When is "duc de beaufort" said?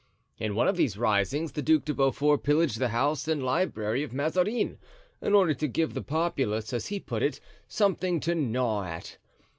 1.61-2.41